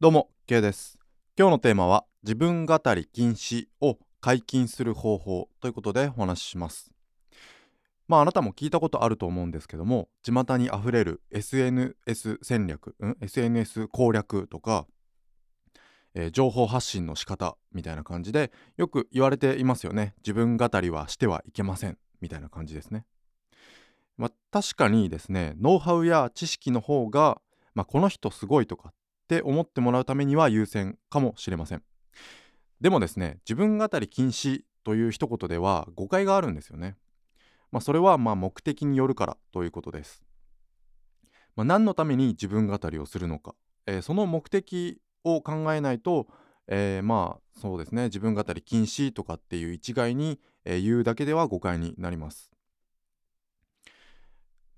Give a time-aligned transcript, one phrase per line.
[0.00, 0.96] どうも K です。
[1.36, 6.92] 今日のテーマは自分語り禁止を解禁する方法ということでお話しします。
[8.06, 14.86] まああなたも聞いたことあると思うんですけども巷にあふれる SNS 戦略、うん、SNS 攻略とか、
[16.14, 20.14] えー、情報発信の仕方みたいな感じでよく言われていますよね。
[20.18, 21.98] 自分語りはしてはいけません。
[22.20, 23.04] みたいな感じですね。
[24.16, 27.40] まあ確かにですねノウハウや知識の方が
[27.78, 28.92] まあ、この人すごいとか
[29.28, 31.82] って思ってもらうためには優先かもしれません。
[32.80, 36.96] でもですね自分語り禁止という一言では誤解があるんですよね。
[37.70, 40.22] まあ、それはま目的によるからということです、
[41.54, 43.54] まあ、何のために自分語りをするのか、
[43.86, 46.28] えー、その目的を考えないと、
[46.66, 52.50] えー、まあそうですね自分語り禁止とかっていう一概に、え、言うだけでは誤解になります。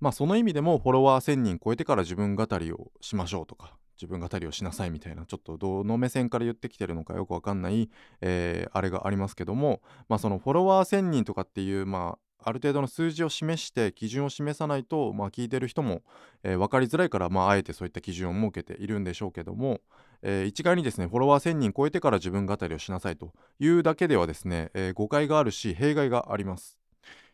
[0.01, 7.89] まあその意味でもフォロワー1000人超えてから自分語りをしましょうとか自分語りをしなさいみたいなちょっとどの目線から言ってきてるのかよくわかんない、
[8.21, 16.01] えー、あれがありますけどもまあそのフォロワー1000人とかっていうまあある程度の数字を示して基準を示さないと、まあ、聞いてる人も、
[16.43, 19.81] えー、分かりづらいから、まあ、あえてそういった基準を設けているんでしょうけども、
[20.23, 26.79] えー、一概にですねフォロワー1000人超えてから自分語りをしなさいというだけではですね、えー、誤解があるし弊害があります。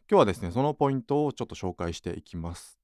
[0.10, 2.78] 今日はですねそのポイントをちょっと紹介していきます。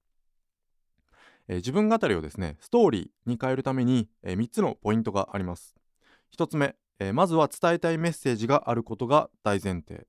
[1.48, 5.74] えー、自分語りをですねストーリーに変えるために、えー、3つのポイントがあります。
[6.36, 10.06] 1つ目、えー、まずは伝えたいメッセージがあることが大前提。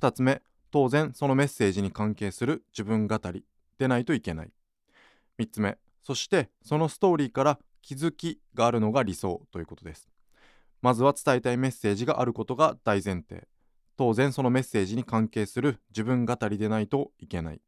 [0.00, 3.44] 2つ目当然そのメッセージに関係する自分語り
[3.78, 4.50] でないといけない。
[5.38, 10.08] 3つ目そしてそのストーリーから気づきがあるのが理想ということです。
[10.80, 13.46] まずは伝えたいメッセージがあることが大前提。
[13.96, 17.60] 当然そのメッセージに関係する自分語りでないといけない。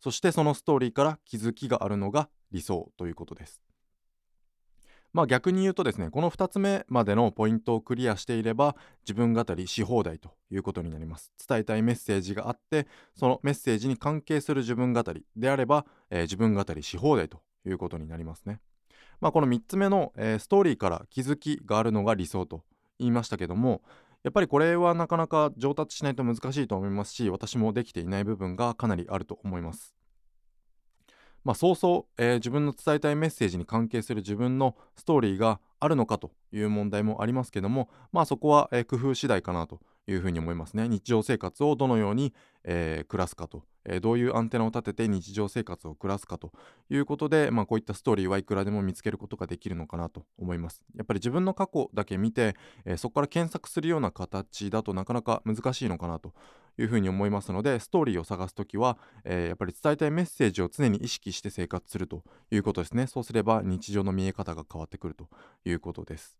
[0.00, 3.62] そしてそのストーリーから気づきがあるのが理想ということです。
[5.12, 11.32] まあ逆に言うとですねこの2つ目までのポイントをクリアしていれば自分語りし放題ということになります。
[11.46, 18.60] 伝えたいメッセージがあってそのメッセージに関係する自分語りであれば、えー、自分語りし放題ということになりますね。
[19.20, 22.62] まあこの3つ目の、えー、ストーリーから気づきがあるのが理想と
[22.98, 23.82] 言いましたけども
[24.22, 29.94] やっぱりこれはなかなか上達しないと難しいと思いますし私もできていない部分がかなりあると思います。
[31.44, 40.88] まあ、そうそう、えー、自分の伝えたいメッセージに関係する自分のストーリーがあるのかという問題もありますけども、まあ、そこは、えー、工夫次第かなというふうに思いますね。
[40.88, 42.32] 日常生活をどのように、
[42.64, 46.52] えー、暮らすかとえー、どういうアンテナを立てて日常生活を暮らすかと
[46.90, 50.82] いうことで、まあ、こういったストーリーはいくらでも見つけることができるのかなと思います。
[50.96, 56.32] やっぱり自分の過去だけ見て、えー、そこから検索するような形だとなかなか難しいのかなと
[56.78, 63.06] いうふうに思いますのでストーリーを探すときは、えー、やっぱり伝えたいメッセージを常に意識して生活するということですね。
[63.06, 65.28] そうすれば日常の見え方が変わってくると
[65.64, 66.36] いうことです。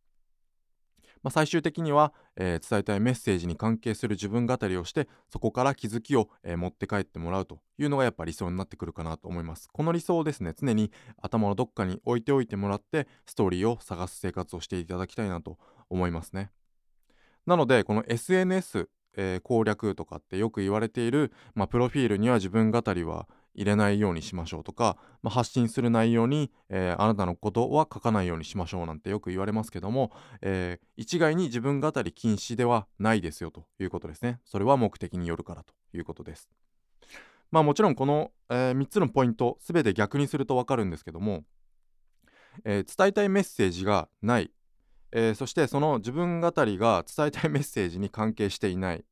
[1.22, 16.50] まあ、最終的には、えー、伝えたいメッセージに関係する自分語りをしてそこから気づきを、えー、持って帰ってもらうというのがやっぱ理想になってくるかなと思いますこの理想をですね常に頭のどっかに置いておいてもらってストーリーを探す生活をしていただきたいなと思いますね
[17.47, 34.41] なのでこの SNS えー、攻略とかってよく言われている、まあ、プロフィールには自分語りは入れないようにしましょうとか、まあ、発信する内容に、えー、あなたのことは書かないようにしましょうなんてよく言われますけども、えー、一概に自分語り禁止ではないですよということですね。
[34.45, 36.49] それは目的によるからということです。
[37.50, 41.44] まあもちろんこの、えー、3つのポイント全て逆にすると分かるんですけども、
[42.65, 44.50] えー、伝えたいメッセージがない、
[45.12, 49.05] えー、そしてその自分語りが伝えたいメッセージに関係していない、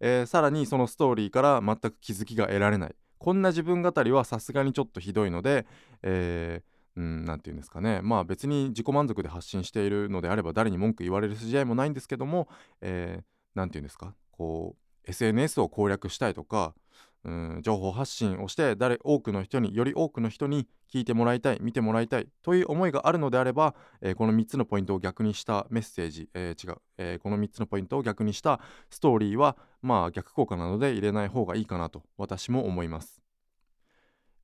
[0.00, 2.94] えー、さらにそのストーリーから全く気づきが得られない。
[3.18, 5.66] こんな自分語りはさすがにちょっとひどいので、
[6.02, 8.00] えー、うん、て言うんですかね。
[8.02, 12.48] まあ別に自己満足で発信しているのであれば誰に文句言われる筋合いもないんですけども、
[12.80, 16.74] えー、て言うんですか、こう、SNS を攻略したいとか、
[17.24, 33.20] うん情報発信をして誰多くの人により多くの人に聞いてもらいたい見てもらいたいという思いがあるのであれば、えー、この3つのポイントを逆にしたメッセージ、えー、違う、えー、この3つのポイントを逆にしたストーリーはまあ逆効果なので入れない方がいいかなと私も思います。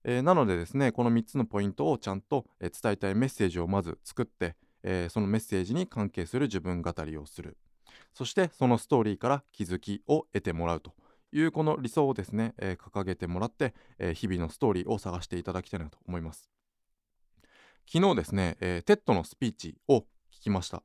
[0.06, 7.56] え、なのでですねこの3つのポイントをちゃんと、伝えたいメッセージをまず作って、えそのメッセージに関係する自分語りをする
[8.12, 10.92] そしてそのストーリーから気づきを得てもらうと
[11.34, 16.48] いうこの理想をですね、えー、掲げてもらって、えー、日々のストーリーを探していただきたいなと思います
[17.92, 19.98] 昨日ですね、えー、 TED のスピーチを
[20.32, 20.82] 聞きました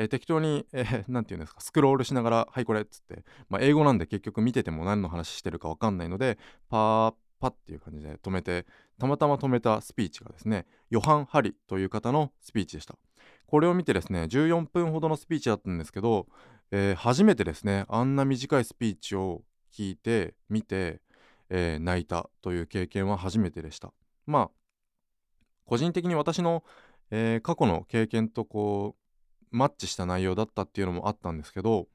[0.00, 8.64] えー、適当に、えー、て言うんですか、スクロールしながら、はい、これっつって、まあ、英語なんで結局見てても何の話してるかわかんないので、パーパっていう感じで止めて、
[9.00, 12.94] たまたま止めたスピーチがですね、ヨハン・ハリという方のスピーチでした。
[13.48, 16.26] これを見てですね14分ほどのスピーチだったんですけど、
[16.70, 19.42] えー、初めてですねあんな短いスピーチを
[19.72, 21.00] 聞いて見て、
[21.50, 23.92] えー、泣いたという経験は初めてでした。
[24.26, 24.50] まあ
[25.64, 26.64] 個人的に私の、
[27.10, 28.96] えー、過去の経験とこ
[29.52, 31.86] うマッチした内容だったっていうのもあったんですけど、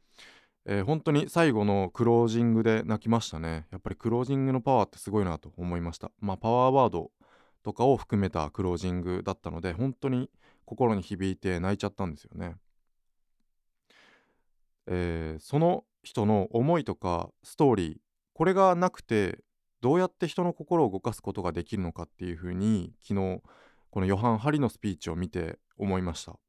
[0.66, 3.68] えー、本当に最後のクロージングで泣きましたね。
[3.72, 6.12] やっぱりクロージングのパワーってすごいなと思いました。
[6.20, 7.12] まあパワーワード
[7.64, 10.30] とかを含めたクロージングだったので本当に
[10.66, 12.56] 心に響いて泣いちゃったんですよね。
[14.88, 17.98] えー、その人の思いとかストーリー
[18.34, 19.40] これがなくて
[19.82, 23.42] どうやって人の心を動かすことができるのかっていうふうに昨日
[23.90, 26.40] このヨハン・ハリのスピーチを見て思いました。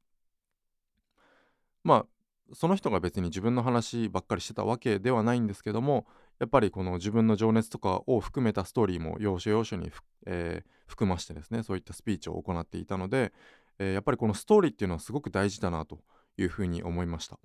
[1.82, 2.06] まあ
[2.52, 6.06] その人が別に自分の話ばっかりしてたわけではないんですけども
[6.38, 9.90] やっぱりこの自分の情熱とかを含めたストーリーも要所要所に、
[10.26, 13.32] えー、含ましてですねそういったスピーチを行っていたので、
[13.78, 16.00] えー、やっぱりこのストーリーっていうのはすごく大事だなと
[16.36, 17.38] いうふうに思いました。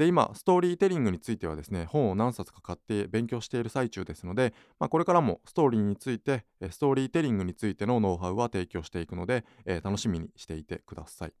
[0.00, 11.34] で今ストーリーテリングについてはですね本を何冊か買って勉強している最中ですので、まあ、これからもストーリーについてストーリーテリングについてのノウハウは提供していくので、えー、楽しみにしていてください。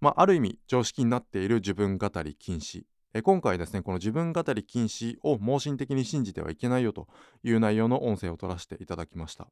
[0.00, 2.84] まあ、ある意味常識になっている自分語り禁止。
[3.12, 7.08] え今回ですねこの自分語り禁止を盲信的に信じてはいけないよと
[7.42, 9.48] いう内容の音声を取らせていただきました。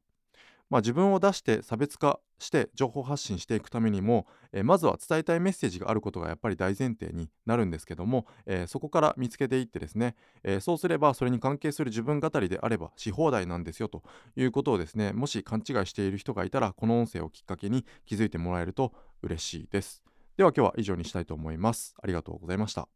[0.69, 14.03] まあ、自分を出して差別化して情報発信していくためにも、えまずは伝えたいメッセージがあることがやっぱり大前提になるんですけども、えー、そこから見つけていってですね、えー、そうすればそれに関係する自分語りであればし放題なんですよと
[14.35, 18.93] いうことをですねもし勘違いしている人がいたらこの音声をきっかけに気づいてもらえると
[19.23, 20.03] 嬉しいです。
[20.37, 21.95] では今日は以上にしたいと思います。
[22.01, 22.87] ありがとうございました。